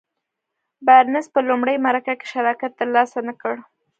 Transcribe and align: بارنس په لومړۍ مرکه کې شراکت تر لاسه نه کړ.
بارنس 0.85 1.25
په 1.33 1.39
لومړۍ 1.49 1.77
مرکه 1.87 2.13
کې 2.19 2.25
شراکت 2.33 2.71
تر 2.79 2.87
لاسه 2.95 3.19
نه 3.27 3.33
کړ. 3.41 3.55